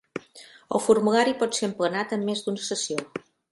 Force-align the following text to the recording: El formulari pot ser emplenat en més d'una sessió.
El 0.77 0.81
formulari 0.85 1.35
pot 1.43 1.53
ser 1.59 1.69
emplenat 1.69 2.17
en 2.19 2.27
més 2.31 2.43
d'una 2.47 2.67
sessió. 2.73 3.07